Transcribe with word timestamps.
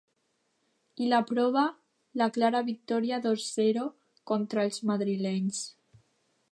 I 1.03 1.09
la 1.11 1.19
prova, 1.31 1.65
la 2.21 2.29
clara 2.39 2.63
victòria 2.71 3.21
dos-zero 3.27 3.85
contra 4.33 4.67
els 4.71 4.83
madrilenys. 4.93 5.61